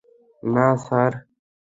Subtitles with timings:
[0.43, 1.11] নাহ, স্যার।